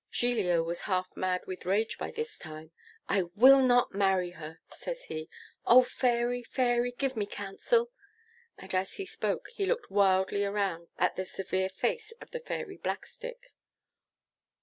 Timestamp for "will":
3.35-3.61